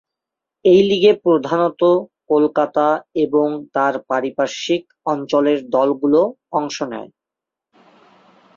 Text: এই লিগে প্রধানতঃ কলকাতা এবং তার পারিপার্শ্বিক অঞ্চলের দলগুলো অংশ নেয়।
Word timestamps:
এই 0.65 0.81
লিগে 0.89 1.11
প্রধানতঃ 1.25 1.93
কলকাতা 2.29 2.87
এবং 3.25 3.47
তার 3.75 3.93
পারিপার্শ্বিক 4.09 4.83
অঞ্চলের 5.05 5.59
দলগুলো 5.75 6.21
অংশ 6.59 6.77
নেয়। 6.91 7.09